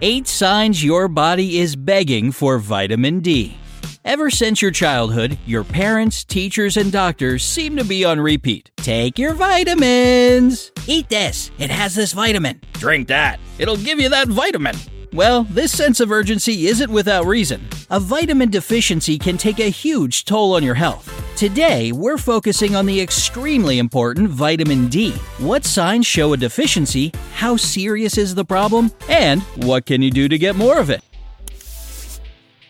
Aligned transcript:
Eight 0.00 0.28
signs 0.28 0.84
your 0.84 1.08
body 1.08 1.58
is 1.58 1.74
begging 1.74 2.30
for 2.30 2.58
vitamin 2.58 3.18
D. 3.18 3.56
Ever 4.04 4.30
since 4.30 4.62
your 4.62 4.70
childhood, 4.70 5.36
your 5.44 5.64
parents, 5.64 6.22
teachers, 6.22 6.76
and 6.76 6.92
doctors 6.92 7.42
seem 7.42 7.76
to 7.76 7.84
be 7.84 8.04
on 8.04 8.20
repeat. 8.20 8.70
Take 8.76 9.18
your 9.18 9.34
vitamins! 9.34 10.70
Eat 10.86 11.08
this, 11.08 11.50
it 11.58 11.70
has 11.70 11.96
this 11.96 12.12
vitamin. 12.12 12.60
Drink 12.74 13.08
that, 13.08 13.40
it'll 13.58 13.76
give 13.76 13.98
you 13.98 14.08
that 14.10 14.28
vitamin. 14.28 14.76
Well, 15.12 15.44
this 15.44 15.72
sense 15.72 16.00
of 16.00 16.12
urgency 16.12 16.66
isn't 16.66 16.90
without 16.90 17.24
reason. 17.24 17.66
A 17.88 17.98
vitamin 17.98 18.50
deficiency 18.50 19.18
can 19.18 19.38
take 19.38 19.58
a 19.58 19.70
huge 19.70 20.26
toll 20.26 20.54
on 20.54 20.62
your 20.62 20.74
health. 20.74 21.14
Today, 21.34 21.92
we're 21.92 22.18
focusing 22.18 22.76
on 22.76 22.84
the 22.84 23.00
extremely 23.00 23.78
important 23.78 24.28
vitamin 24.28 24.88
D. 24.88 25.12
What 25.38 25.64
signs 25.64 26.06
show 26.06 26.34
a 26.34 26.36
deficiency? 26.36 27.12
How 27.34 27.56
serious 27.56 28.18
is 28.18 28.34
the 28.34 28.44
problem? 28.44 28.90
And 29.08 29.40
what 29.64 29.86
can 29.86 30.02
you 30.02 30.10
do 30.10 30.28
to 30.28 30.36
get 30.36 30.56
more 30.56 30.78
of 30.78 30.90
it? 30.90 31.02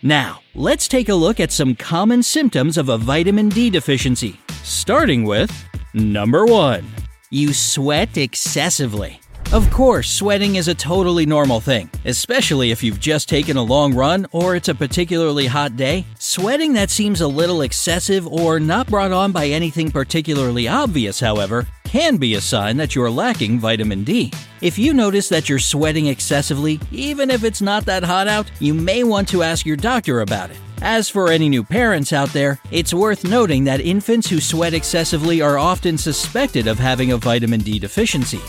Now, 0.03 0.41
let's 0.55 0.87
take 0.87 1.09
a 1.09 1.15
look 1.15 1.41
at 1.41 1.51
some 1.51 1.75
common 1.75 2.23
symptoms 2.23 2.79
of 2.79 2.89
a 2.89 2.99
vitamin 2.99 3.49
D 3.49 3.69
deficiency. 3.69 4.39
Starting 4.63 5.25
with 5.25 5.51
number 5.93 6.47
1. 6.47 6.87
You 7.31 7.53
sweat 7.53 8.17
excessively. 8.17 9.21
Of 9.51 9.71
course, 9.71 10.11
sweating 10.11 10.57
is 10.57 10.69
a 10.69 10.75
totally 10.75 11.25
normal 11.25 11.59
thing, 11.59 11.89
especially 12.05 12.71
if 12.71 12.83
you've 12.83 13.01
just 13.01 13.31
taken 13.31 13.57
a 13.57 13.63
long 13.63 13.95
run 13.95 14.27
or 14.31 14.55
it's 14.55 14.69
a 14.69 14.75
particularly 14.75 15.47
hot 15.47 15.75
day. 15.75 16.05
Sweating 16.19 16.75
that 16.75 16.91
seems 16.91 17.23
a 17.23 17.27
little 17.27 17.63
excessive 17.63 18.27
or 18.27 18.61
not 18.61 18.89
brought 18.89 19.11
on 19.11 19.33
by 19.33 19.47
anything 19.47 19.91
particularly 19.91 20.69
obvious, 20.69 21.19
however, 21.19 21.67
can 21.85 22.19
be 22.19 22.35
a 22.35 22.43
sign 22.43 22.77
that 22.77 22.95
you're 22.95 23.11
lacking 23.11 23.59
vitamin 23.59 24.05
D. 24.05 24.31
If 24.61 24.79
you 24.79 24.93
notice 24.93 25.31
that 25.31 25.49
you're 25.49 25.59
sweating 25.59 26.09
excessively, 26.09 26.79
even 26.93 27.31
if 27.31 27.43
it's 27.43 27.63
not 27.63 27.87
that 27.87 28.05
hot 28.05 28.29
out, 28.29 28.51
you 28.61 28.75
may 28.75 29.03
want 29.03 29.29
to 29.29 29.43
ask 29.43 29.65
your 29.65 29.79
doctor 29.79 30.21
about 30.21 30.51
it. 30.51 30.59
As 30.83 31.09
for 31.09 31.33
any 31.33 31.49
new 31.49 31.65
parents 31.65 32.13
out 32.13 32.35
there, 32.35 32.61
it's 32.71 32.93
worth 32.93 33.25
noting 33.25 33.65
that 33.65 33.81
infants 33.81 34.29
who 34.29 34.41
sweat 34.41 34.75
excessively 34.75 35.41
are 35.41 35.57
often 35.57 35.97
suspected 35.97 36.67
of 36.67 36.79
having 36.79 37.13
a 37.13 37.17
vitamin 37.17 37.61
D 37.61 37.79
deficiency. 37.79 38.43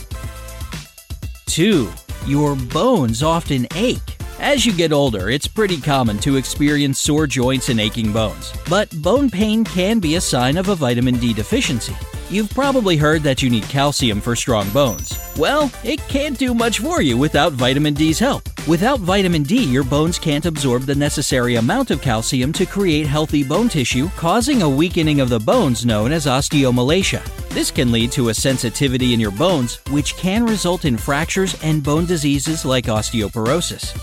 2. 1.50 1.90
Your 2.26 2.54
bones 2.54 3.24
often 3.24 3.66
ache. 3.74 4.16
As 4.38 4.64
you 4.64 4.72
get 4.72 4.92
older, 4.92 5.30
it's 5.30 5.48
pretty 5.48 5.80
common 5.80 6.18
to 6.18 6.36
experience 6.36 7.00
sore 7.00 7.26
joints 7.26 7.68
and 7.68 7.80
aching 7.80 8.12
bones. 8.12 8.52
But 8.68 8.88
bone 9.02 9.28
pain 9.28 9.64
can 9.64 9.98
be 9.98 10.14
a 10.14 10.20
sign 10.20 10.56
of 10.56 10.68
a 10.68 10.76
vitamin 10.76 11.16
D 11.18 11.34
deficiency. 11.34 11.96
You've 12.30 12.50
probably 12.50 12.96
heard 12.96 13.22
that 13.24 13.42
you 13.42 13.50
need 13.50 13.64
calcium 13.64 14.20
for 14.20 14.36
strong 14.36 14.70
bones. 14.70 15.18
Well, 15.36 15.72
it 15.82 15.98
can't 16.06 16.38
do 16.38 16.54
much 16.54 16.78
for 16.78 17.02
you 17.02 17.18
without 17.18 17.52
vitamin 17.52 17.94
D's 17.94 18.20
help. 18.20 18.48
Without 18.68 19.00
vitamin 19.00 19.42
D, 19.42 19.64
your 19.64 19.82
bones 19.82 20.18
can't 20.18 20.44
absorb 20.44 20.82
the 20.82 20.94
necessary 20.94 21.56
amount 21.56 21.90
of 21.90 22.02
calcium 22.02 22.52
to 22.52 22.66
create 22.66 23.06
healthy 23.06 23.42
bone 23.42 23.68
tissue, 23.68 24.08
causing 24.16 24.62
a 24.62 24.68
weakening 24.68 25.20
of 25.20 25.30
the 25.30 25.40
bones 25.40 25.86
known 25.86 26.12
as 26.12 26.26
osteomalacia. 26.26 27.24
This 27.48 27.70
can 27.70 27.90
lead 27.90 28.12
to 28.12 28.28
a 28.28 28.34
sensitivity 28.34 29.14
in 29.14 29.18
your 29.18 29.32
bones, 29.32 29.80
which 29.90 30.14
can 30.16 30.44
result 30.44 30.84
in 30.84 30.98
fractures 30.98 31.56
and 31.64 31.82
bone 31.82 32.04
diseases 32.04 32.64
like 32.66 32.84
osteoporosis. 32.84 33.96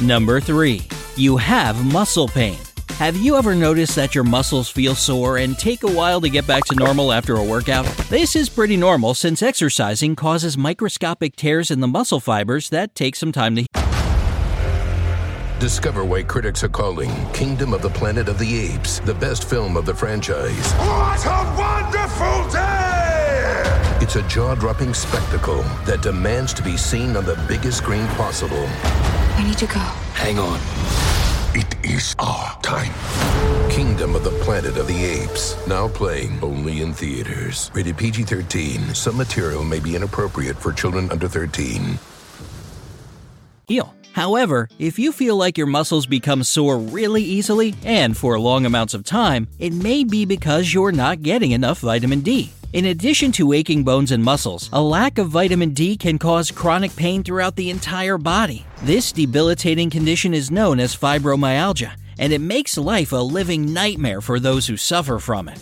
Number 0.00 0.38
3. 0.38 0.86
You 1.16 1.38
have 1.38 1.84
muscle 1.92 2.28
pain. 2.28 2.67
Have 2.98 3.16
you 3.16 3.36
ever 3.36 3.54
noticed 3.54 3.94
that 3.94 4.12
your 4.12 4.24
muscles 4.24 4.68
feel 4.68 4.96
sore 4.96 5.36
and 5.38 5.56
take 5.56 5.84
a 5.84 5.86
while 5.86 6.20
to 6.20 6.28
get 6.28 6.48
back 6.48 6.64
to 6.64 6.74
normal 6.74 7.12
after 7.12 7.36
a 7.36 7.44
workout? 7.44 7.86
This 8.10 8.34
is 8.34 8.48
pretty 8.48 8.76
normal 8.76 9.14
since 9.14 9.40
exercising 9.40 10.16
causes 10.16 10.58
microscopic 10.58 11.36
tears 11.36 11.70
in 11.70 11.78
the 11.78 11.86
muscle 11.86 12.18
fibers 12.18 12.70
that 12.70 12.96
take 12.96 13.14
some 13.14 13.30
time 13.30 13.54
to 13.54 13.64
Discover 15.60 16.06
why 16.06 16.24
critics 16.24 16.64
are 16.64 16.68
calling 16.68 17.12
Kingdom 17.32 17.72
of 17.72 17.82
the 17.82 17.90
Planet 17.90 18.28
of 18.28 18.36
the 18.36 18.58
Apes 18.58 18.98
the 18.98 19.14
best 19.14 19.48
film 19.48 19.76
of 19.76 19.86
the 19.86 19.94
franchise. 19.94 20.72
What 20.72 21.24
a 21.24 21.54
wonderful 21.56 22.50
day! 22.50 23.98
It's 24.02 24.16
a 24.16 24.26
jaw 24.26 24.56
dropping 24.56 24.92
spectacle 24.92 25.62
that 25.86 26.02
demands 26.02 26.52
to 26.54 26.64
be 26.64 26.76
seen 26.76 27.16
on 27.16 27.24
the 27.24 27.36
biggest 27.46 27.78
screen 27.78 28.08
possible. 28.08 28.66
I 28.66 29.44
need 29.46 29.58
to 29.58 29.66
go. 29.66 29.78
Hang 30.14 30.40
on. 30.40 30.58
It 31.54 31.84
is 31.84 32.14
our 32.18 32.60
time. 32.60 32.92
Kingdom 33.70 34.14
of 34.14 34.22
the 34.22 34.30
Planet 34.44 34.76
of 34.76 34.86
the 34.86 35.04
Apes. 35.04 35.56
Now 35.66 35.88
playing 35.88 36.38
only 36.42 36.82
in 36.82 36.92
theaters. 36.92 37.70
Rated 37.74 37.96
PG 37.96 38.24
13. 38.24 38.94
Some 38.94 39.16
material 39.16 39.64
may 39.64 39.80
be 39.80 39.96
inappropriate 39.96 40.58
for 40.58 40.72
children 40.72 41.10
under 41.10 41.26
13. 41.28 41.98
heal. 43.66 43.94
However, 44.12 44.68
if 44.78 44.98
you 44.98 45.12
feel 45.12 45.36
like 45.36 45.56
your 45.56 45.66
muscles 45.66 46.06
become 46.06 46.42
sore 46.42 46.78
really 46.78 47.22
easily 47.22 47.74
and 47.84 48.16
for 48.16 48.38
long 48.38 48.66
amounts 48.66 48.92
of 48.94 49.04
time, 49.04 49.48
it 49.58 49.72
may 49.72 50.04
be 50.04 50.24
because 50.24 50.74
you're 50.74 50.92
not 50.92 51.22
getting 51.22 51.52
enough 51.52 51.80
vitamin 51.80 52.20
D. 52.20 52.52
In 52.74 52.84
addition 52.84 53.32
to 53.32 53.54
aching 53.54 53.82
bones 53.82 54.12
and 54.12 54.22
muscles, 54.22 54.68
a 54.74 54.82
lack 54.82 55.16
of 55.16 55.30
vitamin 55.30 55.70
D 55.70 55.96
can 55.96 56.18
cause 56.18 56.50
chronic 56.50 56.94
pain 56.96 57.22
throughout 57.22 57.56
the 57.56 57.70
entire 57.70 58.18
body. 58.18 58.66
This 58.82 59.10
debilitating 59.10 59.88
condition 59.88 60.34
is 60.34 60.50
known 60.50 60.78
as 60.78 60.94
fibromyalgia, 60.94 61.92
and 62.18 62.30
it 62.30 62.42
makes 62.42 62.76
life 62.76 63.12
a 63.12 63.16
living 63.16 63.72
nightmare 63.72 64.20
for 64.20 64.38
those 64.38 64.66
who 64.66 64.76
suffer 64.76 65.18
from 65.18 65.48
it. 65.48 65.58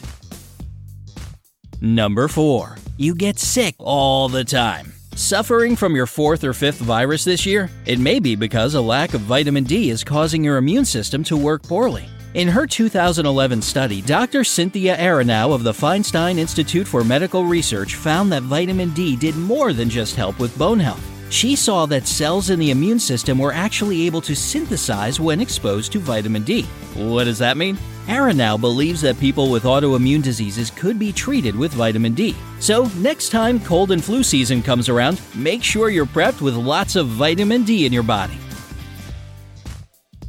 Number 1.81 2.27
4. 2.27 2.77
You 2.97 3.15
get 3.15 3.39
sick 3.39 3.77
all 3.79 4.29
the 4.29 4.43
time. 4.45 4.93
Suffering 5.15 5.77
from 5.77 5.95
your 5.95 6.07
fourth 6.07 6.43
or 6.43 6.53
fifth 6.53 6.79
virus 6.79 7.23
this 7.23 7.47
year? 7.47 7.71
It 7.87 8.01
may 8.01 8.19
be 8.19 8.35
because 8.35 8.75
a 8.75 8.81
lack 8.81 9.15
of 9.15 9.21
vitamin 9.21 9.63
D 9.63 9.91
is 9.91 10.03
causing 10.03 10.43
your 10.43 10.57
immune 10.57 10.85
system 10.85 11.23
to 11.25 11.37
work 11.37 11.63
poorly. 11.63 12.09
In 12.37 12.49
her 12.49 12.67
2011 12.67 13.63
study, 13.63 14.03
Dr. 14.03 14.45
Cynthia 14.45 14.95
Aranow 14.99 15.55
of 15.55 15.63
the 15.63 15.73
Feinstein 15.73 16.37
Institute 16.37 16.87
for 16.87 17.03
Medical 17.03 17.47
Research 17.47 17.95
found 17.95 18.31
that 18.31 18.43
vitamin 18.43 18.91
D 18.91 19.17
did 19.17 19.35
more 19.37 19.73
than 19.73 19.89
just 19.89 20.17
help 20.17 20.39
with 20.39 20.59
bone 20.59 20.79
health. 20.79 21.03
She 21.31 21.57
saw 21.57 21.87
that 21.87 22.07
cells 22.07 22.51
in 22.51 22.59
the 22.59 22.73
immune 22.73 22.99
system 22.99 23.39
were 23.39 23.55
actually 23.55 24.03
able 24.03 24.21
to 24.21 24.37
synthesize 24.37 25.19
when 25.19 25.41
exposed 25.41 25.93
to 25.93 25.99
vitamin 25.99 26.43
D. 26.43 26.65
What 26.95 27.25
does 27.25 27.39
that 27.39 27.57
mean? 27.57 27.79
Aranow 28.07 28.61
believes 28.61 29.01
that 29.01 29.19
people 29.19 29.51
with 29.51 29.63
autoimmune 29.63 30.23
diseases 30.23 30.71
could 30.71 30.99
be 30.99 31.15
treated 31.15 31.57
with 31.57 31.73
vitamin 31.73 32.13
D. 32.13 32.37
So, 32.61 32.91
next 32.99 33.31
time 33.31 33.59
cold 33.61 33.93
and 33.93 34.05
flu 34.05 34.23
season 34.23 34.63
comes 34.63 34.91
around, 34.91 35.23
make 35.35 35.65
sure 35.65 35.89
you're 35.89 36.05
prepped 36.05 36.43
with 36.43 36.55
lots 36.55 36.97
of 36.97 37.07
vitamin 37.07 37.65
D 37.65 37.87
in 37.87 37.95
your 37.95 38.03
body. 38.03 38.37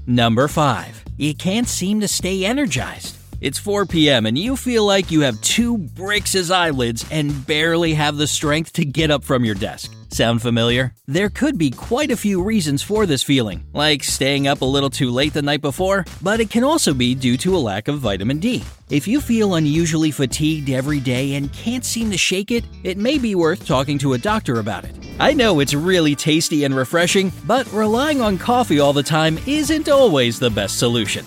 Number 0.05 0.47
5. 0.47 1.06
You 1.19 1.33
can't 1.33 1.67
seem 1.67 2.01
to 2.01 2.07
stay 2.07 2.45
energized. 2.45 3.17
It's 3.41 3.57
4 3.57 3.87
p.m. 3.87 4.27
and 4.27 4.37
you 4.37 4.55
feel 4.55 4.85
like 4.85 5.09
you 5.09 5.21
have 5.21 5.41
two 5.41 5.79
bricks 5.79 6.35
as 6.35 6.51
eyelids 6.51 7.05
and 7.09 7.45
barely 7.47 7.95
have 7.95 8.17
the 8.17 8.27
strength 8.27 8.73
to 8.73 8.85
get 8.85 9.09
up 9.09 9.23
from 9.23 9.43
your 9.43 9.55
desk. 9.55 9.96
Sound 10.09 10.41
familiar? 10.41 10.93
There 11.05 11.29
could 11.29 11.57
be 11.57 11.69
quite 11.69 12.11
a 12.11 12.17
few 12.17 12.41
reasons 12.41 12.81
for 12.81 13.05
this 13.05 13.23
feeling, 13.23 13.65
like 13.73 14.03
staying 14.03 14.47
up 14.47 14.61
a 14.61 14.65
little 14.65 14.89
too 14.89 15.09
late 15.09 15.33
the 15.33 15.41
night 15.41 15.61
before, 15.61 16.05
but 16.21 16.39
it 16.39 16.49
can 16.49 16.63
also 16.63 16.93
be 16.93 17.13
due 17.13 17.37
to 17.37 17.55
a 17.55 17.59
lack 17.59 17.87
of 17.87 17.99
vitamin 17.99 18.39
D. 18.39 18.63
If 18.89 19.07
you 19.07 19.19
feel 19.19 19.55
unusually 19.55 20.11
fatigued 20.11 20.69
every 20.69 21.01
day 21.01 21.35
and 21.35 21.51
can't 21.51 21.83
seem 21.83 22.09
to 22.11 22.17
shake 22.17 22.51
it, 22.51 22.63
it 22.83 22.97
may 22.97 23.17
be 23.17 23.35
worth 23.35 23.65
talking 23.65 23.97
to 23.99 24.13
a 24.13 24.17
doctor 24.17 24.59
about 24.59 24.85
it. 24.85 24.95
I 25.19 25.33
know 25.33 25.59
it's 25.59 25.73
really 25.73 26.15
tasty 26.15 26.63
and 26.63 26.75
refreshing, 26.75 27.33
but 27.45 27.71
relying 27.73 28.21
on 28.21 28.37
coffee 28.37 28.79
all 28.79 28.93
the 28.93 29.03
time 29.03 29.37
isn't 29.45 29.89
always 29.89 30.39
the 30.39 30.49
best 30.49 30.79
solution. 30.79 31.25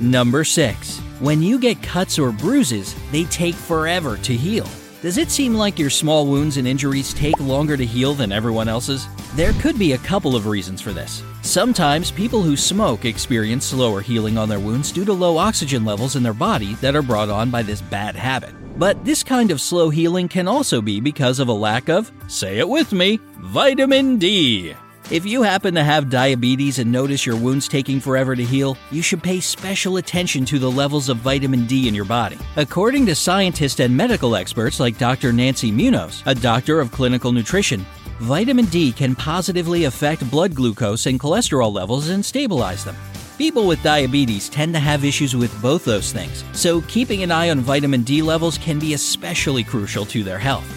Number 0.00 0.42
6. 0.42 0.98
When 1.20 1.42
you 1.42 1.58
get 1.58 1.82
cuts 1.82 2.18
or 2.18 2.32
bruises, 2.32 2.94
they 3.10 3.24
take 3.24 3.56
forever 3.56 4.16
to 4.18 4.34
heal. 4.34 4.66
Does 5.00 5.16
it 5.16 5.30
seem 5.30 5.54
like 5.54 5.78
your 5.78 5.90
small 5.90 6.26
wounds 6.26 6.56
and 6.56 6.66
injuries 6.66 7.14
take 7.14 7.38
longer 7.38 7.76
to 7.76 7.86
heal 7.86 8.14
than 8.14 8.32
everyone 8.32 8.66
else's? 8.66 9.06
There 9.36 9.52
could 9.54 9.78
be 9.78 9.92
a 9.92 9.98
couple 9.98 10.34
of 10.34 10.48
reasons 10.48 10.80
for 10.80 10.92
this. 10.92 11.22
Sometimes 11.42 12.10
people 12.10 12.42
who 12.42 12.56
smoke 12.56 13.04
experience 13.04 13.66
slower 13.66 14.00
healing 14.00 14.36
on 14.36 14.48
their 14.48 14.58
wounds 14.58 14.90
due 14.90 15.04
to 15.04 15.12
low 15.12 15.36
oxygen 15.38 15.84
levels 15.84 16.16
in 16.16 16.24
their 16.24 16.34
body 16.34 16.74
that 16.76 16.96
are 16.96 17.02
brought 17.02 17.28
on 17.28 17.48
by 17.48 17.62
this 17.62 17.80
bad 17.80 18.16
habit. 18.16 18.50
But 18.76 19.04
this 19.04 19.22
kind 19.22 19.52
of 19.52 19.60
slow 19.60 19.88
healing 19.88 20.26
can 20.26 20.48
also 20.48 20.82
be 20.82 20.98
because 20.98 21.38
of 21.38 21.46
a 21.46 21.52
lack 21.52 21.88
of, 21.88 22.10
say 22.26 22.58
it 22.58 22.68
with 22.68 22.92
me, 22.92 23.20
vitamin 23.36 24.18
D. 24.18 24.74
If 25.10 25.24
you 25.24 25.40
happen 25.40 25.74
to 25.74 25.82
have 25.82 26.10
diabetes 26.10 26.78
and 26.78 26.92
notice 26.92 27.24
your 27.24 27.36
wounds 27.36 27.66
taking 27.66 27.98
forever 27.98 28.36
to 28.36 28.44
heal, 28.44 28.76
you 28.90 29.00
should 29.00 29.22
pay 29.22 29.40
special 29.40 29.96
attention 29.96 30.44
to 30.44 30.58
the 30.58 30.70
levels 30.70 31.08
of 31.08 31.16
vitamin 31.16 31.64
D 31.64 31.88
in 31.88 31.94
your 31.94 32.04
body. 32.04 32.36
According 32.56 33.06
to 33.06 33.14
scientists 33.14 33.80
and 33.80 33.96
medical 33.96 34.36
experts 34.36 34.78
like 34.78 34.98
Dr. 34.98 35.32
Nancy 35.32 35.72
Munoz, 35.72 36.22
a 36.26 36.34
doctor 36.34 36.78
of 36.78 36.92
clinical 36.92 37.32
nutrition, 37.32 37.86
vitamin 38.18 38.66
D 38.66 38.92
can 38.92 39.14
positively 39.14 39.84
affect 39.84 40.30
blood 40.30 40.54
glucose 40.54 41.06
and 41.06 41.18
cholesterol 41.18 41.72
levels 41.72 42.10
and 42.10 42.22
stabilize 42.22 42.84
them. 42.84 42.96
People 43.38 43.66
with 43.66 43.82
diabetes 43.82 44.50
tend 44.50 44.74
to 44.74 44.78
have 44.78 45.06
issues 45.06 45.34
with 45.34 45.62
both 45.62 45.86
those 45.86 46.12
things, 46.12 46.44
so 46.52 46.82
keeping 46.82 47.22
an 47.22 47.32
eye 47.32 47.48
on 47.48 47.60
vitamin 47.60 48.02
D 48.02 48.20
levels 48.20 48.58
can 48.58 48.78
be 48.78 48.92
especially 48.92 49.64
crucial 49.64 50.04
to 50.04 50.22
their 50.22 50.38
health. 50.38 50.68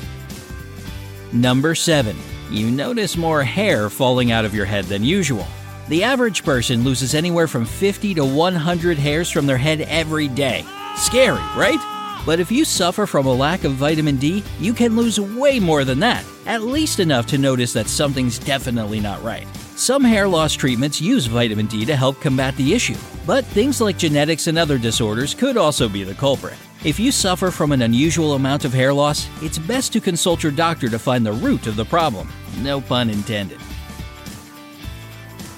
Number 1.33 1.75
7 1.75 2.15
you 2.51 2.69
notice 2.69 3.17
more 3.17 3.43
hair 3.43 3.89
falling 3.89 4.31
out 4.31 4.45
of 4.45 4.53
your 4.53 4.65
head 4.65 4.85
than 4.85 5.03
usual. 5.03 5.47
The 5.87 6.03
average 6.03 6.43
person 6.43 6.83
loses 6.83 7.15
anywhere 7.15 7.47
from 7.47 7.65
50 7.65 8.13
to 8.15 8.25
100 8.25 8.97
hairs 8.97 9.29
from 9.29 9.45
their 9.45 9.57
head 9.57 9.81
every 9.81 10.27
day. 10.27 10.65
Scary, 10.95 11.41
right? 11.55 11.79
But 12.25 12.39
if 12.39 12.51
you 12.51 12.65
suffer 12.65 13.05
from 13.05 13.25
a 13.25 13.33
lack 13.33 13.63
of 13.63 13.73
vitamin 13.73 14.17
D, 14.17 14.43
you 14.59 14.73
can 14.73 14.95
lose 14.95 15.19
way 15.19 15.59
more 15.59 15.83
than 15.83 15.99
that, 15.99 16.23
at 16.45 16.61
least 16.61 16.99
enough 16.99 17.25
to 17.27 17.37
notice 17.37 17.73
that 17.73 17.87
something's 17.87 18.37
definitely 18.37 18.99
not 18.99 19.23
right. 19.23 19.47
Some 19.75 20.03
hair 20.03 20.27
loss 20.27 20.53
treatments 20.53 21.01
use 21.01 21.25
vitamin 21.25 21.65
D 21.65 21.85
to 21.85 21.95
help 21.95 22.21
combat 22.21 22.55
the 22.55 22.73
issue, 22.73 22.97
but 23.25 23.45
things 23.45 23.81
like 23.81 23.97
genetics 23.97 24.47
and 24.47 24.57
other 24.57 24.77
disorders 24.77 25.33
could 25.33 25.57
also 25.57 25.89
be 25.89 26.03
the 26.03 26.13
culprit. 26.13 26.57
If 26.83 26.99
you 26.99 27.11
suffer 27.11 27.51
from 27.51 27.71
an 27.71 27.83
unusual 27.83 28.33
amount 28.33 28.65
of 28.65 28.73
hair 28.73 28.91
loss, 28.91 29.29
it's 29.43 29.59
best 29.59 29.93
to 29.93 30.01
consult 30.01 30.41
your 30.41 30.51
doctor 30.51 30.89
to 30.89 30.97
find 30.97 31.23
the 31.23 31.31
root 31.31 31.67
of 31.67 31.75
the 31.75 31.85
problem. 31.85 32.27
No 32.57 32.81
pun 32.81 33.11
intended. 33.11 33.59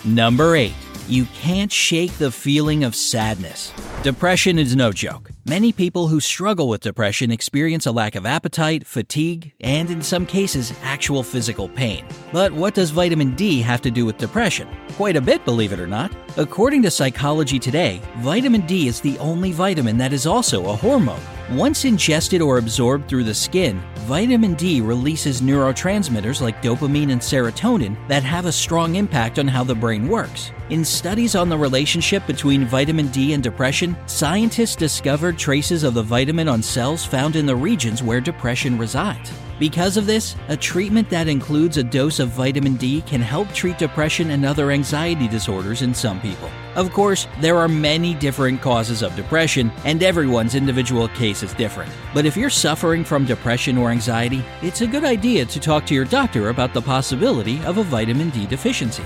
Number 0.03 0.57
8. 0.57 0.73
You 1.09 1.25
can't 1.25 1.71
shake 1.71 2.13
the 2.13 2.31
feeling 2.31 2.85
of 2.85 2.95
sadness. 2.95 3.73
Depression 4.03 4.57
is 4.57 4.73
no 4.73 4.93
joke. 4.93 5.31
Many 5.45 5.73
people 5.73 6.07
who 6.07 6.21
struggle 6.21 6.69
with 6.69 6.79
depression 6.79 7.29
experience 7.29 7.85
a 7.85 7.91
lack 7.91 8.15
of 8.15 8.25
appetite, 8.25 8.87
fatigue, 8.87 9.51
and 9.59 9.91
in 9.91 10.01
some 10.01 10.25
cases, 10.25 10.71
actual 10.81 11.21
physical 11.21 11.67
pain. 11.67 12.05
But 12.31 12.53
what 12.53 12.73
does 12.73 12.91
vitamin 12.91 13.35
D 13.35 13.61
have 13.61 13.81
to 13.81 13.91
do 13.91 14.05
with 14.05 14.17
depression? 14.17 14.69
Quite 14.93 15.17
a 15.17 15.21
bit, 15.21 15.43
believe 15.43 15.73
it 15.73 15.79
or 15.79 15.87
not. 15.87 16.15
According 16.37 16.83
to 16.83 16.91
Psychology 16.91 17.59
Today, 17.59 18.01
vitamin 18.19 18.61
D 18.61 18.87
is 18.87 19.01
the 19.01 19.19
only 19.19 19.51
vitamin 19.51 19.97
that 19.97 20.13
is 20.13 20.25
also 20.25 20.69
a 20.69 20.75
hormone. 20.75 21.19
Once 21.51 21.83
ingested 21.83 22.41
or 22.41 22.57
absorbed 22.57 23.07
through 23.09 23.23
the 23.23 23.33
skin, 23.33 23.81
vitamin 24.05 24.53
D 24.53 24.79
releases 24.79 25.41
neurotransmitters 25.41 26.39
like 26.39 26.61
dopamine 26.61 27.11
and 27.11 27.19
serotonin 27.19 27.97
that 28.07 28.23
have 28.23 28.45
a 28.45 28.51
strong 28.51 28.95
impact 28.95 29.39
on 29.39 29.47
how 29.47 29.61
the 29.63 29.75
brain 29.75 30.07
works. 30.07 30.51
In 30.69 30.85
studies 30.85 31.35
on 31.35 31.49
the 31.49 31.57
relationship 31.57 32.25
between 32.25 32.65
vitamin 32.65 33.07
D 33.07 33.33
and 33.33 33.43
depression, 33.43 33.95
scientists 34.05 34.77
discovered 34.77 35.37
traces 35.37 35.83
of 35.83 35.93
the 35.93 36.01
vitamin 36.01 36.47
on 36.47 36.63
cells 36.63 37.05
found 37.05 37.35
in 37.35 37.45
the 37.45 37.55
regions 37.55 38.01
where 38.01 38.21
depression 38.21 38.77
resides. 38.77 39.29
Because 39.63 39.95
of 39.95 40.05
this, 40.05 40.35
a 40.49 40.57
treatment 40.57 41.09
that 41.09 41.29
includes 41.29 41.77
a 41.77 41.83
dose 41.83 42.19
of 42.19 42.27
vitamin 42.27 42.75
D 42.75 43.01
can 43.03 43.21
help 43.21 43.47
treat 43.53 43.77
depression 43.77 44.31
and 44.31 44.45
other 44.45 44.71
anxiety 44.71 45.25
disorders 45.25 45.83
in 45.83 45.93
some 45.93 46.19
people. 46.19 46.49
Of 46.75 46.91
course, 46.91 47.29
there 47.39 47.55
are 47.55 47.69
many 47.69 48.13
different 48.13 48.61
causes 48.61 49.01
of 49.01 49.15
depression, 49.15 49.71
and 49.85 50.03
everyone's 50.03 50.55
individual 50.55 51.07
case 51.07 51.43
is 51.43 51.53
different. 51.53 51.93
But 52.13 52.25
if 52.25 52.35
you're 52.35 52.49
suffering 52.49 53.05
from 53.05 53.23
depression 53.23 53.77
or 53.77 53.89
anxiety, 53.89 54.43
it's 54.61 54.81
a 54.81 54.85
good 54.85 55.05
idea 55.05 55.45
to 55.45 55.59
talk 55.61 55.85
to 55.85 55.93
your 55.93 56.03
doctor 56.03 56.49
about 56.49 56.73
the 56.73 56.81
possibility 56.81 57.63
of 57.63 57.77
a 57.77 57.83
vitamin 57.83 58.31
D 58.31 58.45
deficiency. 58.45 59.05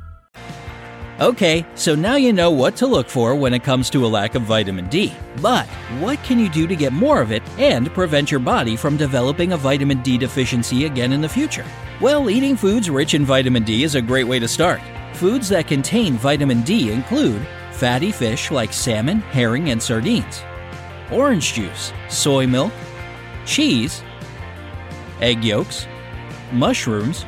Okay, 1.21 1.63
so 1.75 1.93
now 1.93 2.15
you 2.15 2.33
know 2.33 2.49
what 2.49 2.75
to 2.77 2.87
look 2.87 3.07
for 3.07 3.35
when 3.35 3.53
it 3.53 3.63
comes 3.63 3.91
to 3.91 4.03
a 4.03 4.07
lack 4.07 4.33
of 4.33 4.41
vitamin 4.41 4.87
D. 4.89 5.13
But 5.39 5.67
what 5.99 6.17
can 6.23 6.39
you 6.39 6.49
do 6.49 6.65
to 6.65 6.75
get 6.75 6.93
more 6.93 7.21
of 7.21 7.31
it 7.31 7.43
and 7.59 7.93
prevent 7.93 8.31
your 8.31 8.39
body 8.39 8.75
from 8.75 8.97
developing 8.97 9.53
a 9.53 9.57
vitamin 9.57 10.01
D 10.01 10.17
deficiency 10.17 10.85
again 10.85 11.11
in 11.11 11.21
the 11.21 11.29
future? 11.29 11.63
Well, 11.99 12.27
eating 12.27 12.55
foods 12.55 12.89
rich 12.89 13.13
in 13.13 13.23
vitamin 13.23 13.63
D 13.63 13.83
is 13.83 13.93
a 13.93 14.01
great 14.01 14.23
way 14.23 14.39
to 14.39 14.47
start. 14.47 14.81
Foods 15.13 15.47
that 15.49 15.67
contain 15.67 16.15
vitamin 16.15 16.63
D 16.63 16.91
include 16.91 17.45
fatty 17.71 18.11
fish 18.11 18.49
like 18.49 18.73
salmon, 18.73 19.19
herring, 19.19 19.69
and 19.69 19.79
sardines, 19.79 20.41
orange 21.11 21.53
juice, 21.53 21.93
soy 22.09 22.47
milk, 22.47 22.73
cheese, 23.45 24.01
egg 25.19 25.43
yolks, 25.43 25.85
mushrooms, 26.51 27.25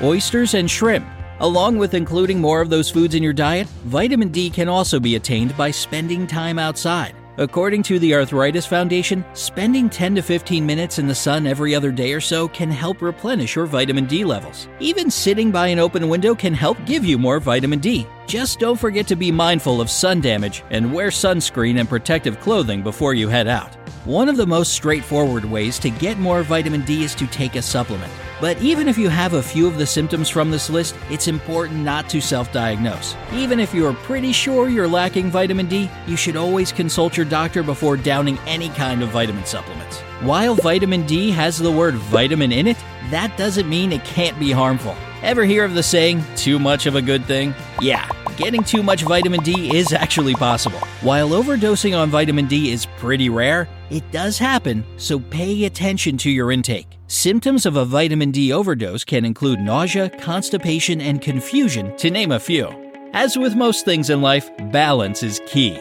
oysters, 0.00 0.54
and 0.54 0.70
shrimp. 0.70 1.06
Along 1.40 1.76
with 1.76 1.92
including 1.92 2.40
more 2.40 2.62
of 2.62 2.70
those 2.70 2.90
foods 2.90 3.14
in 3.14 3.22
your 3.22 3.34
diet, 3.34 3.68
vitamin 3.84 4.30
D 4.30 4.48
can 4.48 4.68
also 4.68 4.98
be 4.98 5.16
attained 5.16 5.56
by 5.56 5.70
spending 5.70 6.26
time 6.26 6.58
outside. 6.58 7.14
According 7.38 7.82
to 7.84 7.98
the 7.98 8.14
Arthritis 8.14 8.64
Foundation, 8.64 9.22
spending 9.34 9.90
10 9.90 10.14
to 10.14 10.22
15 10.22 10.64
minutes 10.64 10.98
in 10.98 11.06
the 11.06 11.14
sun 11.14 11.46
every 11.46 11.74
other 11.74 11.92
day 11.92 12.14
or 12.14 12.20
so 12.20 12.48
can 12.48 12.70
help 12.70 13.02
replenish 13.02 13.56
your 13.56 13.66
vitamin 13.66 14.06
D 14.06 14.24
levels. 14.24 14.68
Even 14.80 15.10
sitting 15.10 15.50
by 15.50 15.68
an 15.68 15.78
open 15.78 16.08
window 16.08 16.34
can 16.34 16.54
help 16.54 16.78
give 16.86 17.04
you 17.04 17.18
more 17.18 17.38
vitamin 17.38 17.80
D. 17.80 18.06
Just 18.26 18.58
don't 18.58 18.80
forget 18.80 19.06
to 19.08 19.16
be 19.16 19.30
mindful 19.30 19.82
of 19.82 19.90
sun 19.90 20.22
damage 20.22 20.64
and 20.70 20.94
wear 20.94 21.08
sunscreen 21.08 21.78
and 21.78 21.88
protective 21.88 22.40
clothing 22.40 22.82
before 22.82 23.12
you 23.12 23.28
head 23.28 23.46
out. 23.46 23.74
One 24.06 24.30
of 24.30 24.38
the 24.38 24.46
most 24.46 24.72
straightforward 24.72 25.44
ways 25.44 25.78
to 25.80 25.90
get 25.90 26.18
more 26.18 26.42
vitamin 26.42 26.86
D 26.86 27.04
is 27.04 27.14
to 27.16 27.26
take 27.26 27.56
a 27.56 27.62
supplement. 27.62 28.12
But 28.40 28.60
even 28.60 28.86
if 28.86 28.98
you 28.98 29.08
have 29.08 29.32
a 29.32 29.42
few 29.42 29.66
of 29.66 29.78
the 29.78 29.86
symptoms 29.86 30.28
from 30.28 30.50
this 30.50 30.68
list, 30.68 30.94
it's 31.10 31.26
important 31.26 31.80
not 31.80 32.08
to 32.10 32.20
self 32.20 32.52
diagnose. 32.52 33.14
Even 33.32 33.58
if 33.58 33.72
you're 33.72 33.94
pretty 33.94 34.32
sure 34.32 34.68
you're 34.68 34.88
lacking 34.88 35.30
vitamin 35.30 35.66
D, 35.66 35.90
you 36.06 36.16
should 36.16 36.36
always 36.36 36.70
consult 36.70 37.16
your 37.16 37.26
doctor 37.26 37.62
before 37.62 37.96
downing 37.96 38.38
any 38.46 38.68
kind 38.70 39.02
of 39.02 39.08
vitamin 39.08 39.44
supplements. 39.46 40.00
While 40.20 40.54
vitamin 40.54 41.06
D 41.06 41.30
has 41.30 41.58
the 41.58 41.72
word 41.72 41.94
vitamin 41.94 42.52
in 42.52 42.66
it, 42.66 42.76
that 43.10 43.36
doesn't 43.38 43.68
mean 43.68 43.92
it 43.92 44.04
can't 44.04 44.38
be 44.38 44.50
harmful. 44.50 44.94
Ever 45.22 45.44
hear 45.44 45.64
of 45.64 45.74
the 45.74 45.82
saying, 45.82 46.22
too 46.36 46.58
much 46.58 46.86
of 46.86 46.94
a 46.94 47.02
good 47.02 47.24
thing? 47.24 47.54
Yeah, 47.80 48.08
getting 48.36 48.62
too 48.62 48.82
much 48.82 49.02
vitamin 49.02 49.40
D 49.40 49.74
is 49.74 49.92
actually 49.92 50.34
possible. 50.34 50.78
While 51.00 51.32
overdosing 51.32 51.94
on 51.94 52.10
vitamin 52.10 52.46
D 52.46 52.70
is 52.70 52.86
pretty 52.98 53.30
rare, 53.30 53.66
it 53.90 54.10
does 54.12 54.38
happen, 54.38 54.84
so 54.98 55.18
pay 55.18 55.64
attention 55.64 56.18
to 56.18 56.30
your 56.30 56.52
intake. 56.52 56.95
Symptoms 57.08 57.66
of 57.66 57.76
a 57.76 57.84
vitamin 57.84 58.32
D 58.32 58.52
overdose 58.52 59.04
can 59.04 59.24
include 59.24 59.60
nausea, 59.60 60.10
constipation, 60.10 61.00
and 61.00 61.22
confusion, 61.22 61.96
to 61.98 62.10
name 62.10 62.32
a 62.32 62.40
few. 62.40 62.66
As 63.12 63.38
with 63.38 63.54
most 63.54 63.84
things 63.84 64.10
in 64.10 64.20
life, 64.22 64.50
balance 64.72 65.22
is 65.22 65.40
key. 65.46 65.78